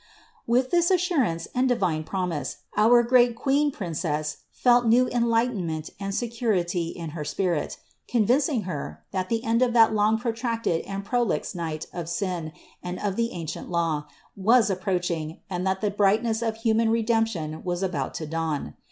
[0.47, 0.47] 95.
[0.47, 6.87] With this assurance and divine promise our great Queen Princess felt new enlightenment and security
[6.87, 7.77] in her spirit,
[8.07, 12.51] convincing Her, that the end of that long pro tracted and prolix night of sin
[12.81, 17.63] and of the ancient Law was approaching and that the brightness of human Re demption
[17.63, 18.73] was about to dawn.